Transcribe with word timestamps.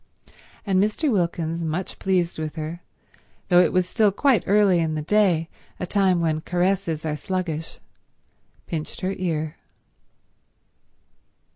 And 0.65 0.81
Mr. 0.83 1.11
Wilkins, 1.11 1.63
much 1.63 1.99
pleased 1.99 2.39
with 2.39 2.55
her, 2.55 2.81
though 3.49 3.59
it 3.59 3.71
was 3.71 3.87
still 3.87 4.11
quite 4.11 4.43
early 4.47 4.79
in 4.79 4.95
the 4.95 5.03
day, 5.03 5.47
a 5.79 5.85
time 5.85 6.21
when 6.21 6.41
caresses 6.41 7.05
are 7.05 7.15
sluggish, 7.15 7.77
pinched 8.65 9.01
her 9.01 9.13
ear. 9.15 9.57